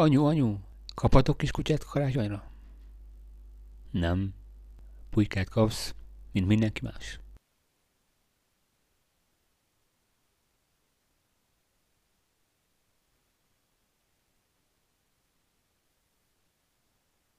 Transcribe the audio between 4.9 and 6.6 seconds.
Pulykát kapsz, mint